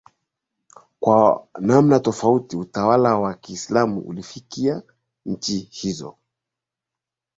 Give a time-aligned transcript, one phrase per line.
[0.99, 4.83] kwa namna tofauti Utawala wa Kiislamu ulifikia
[5.25, 6.17] nchi hizo